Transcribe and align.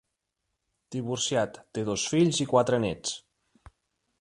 Divorciat, 0.95 1.59
té 1.77 1.83
dos 1.91 2.07
fills 2.15 2.41
i 2.47 2.51
quatre 2.55 2.81
néts. 2.87 3.17